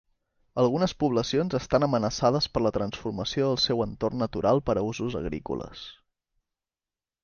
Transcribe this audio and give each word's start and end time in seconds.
Algunes 0.61 0.95
poblacions 1.03 1.55
estan 1.59 1.85
amenaçades 1.89 2.49
per 2.57 2.65
la 2.69 2.73
transformació 2.79 3.53
del 3.53 3.63
seu 3.67 3.87
entorn 3.89 4.21
natural 4.27 4.67
per 4.71 4.81
a 4.85 4.89
usos 4.93 5.23
agrícoles. 5.25 5.89